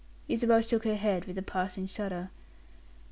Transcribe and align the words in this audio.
Isabel 0.27 0.61
shook 0.61 0.83
her 0.85 0.95
head 0.95 1.25
with 1.25 1.37
a 1.37 1.43
passing 1.43 1.85
shudder. 1.85 2.31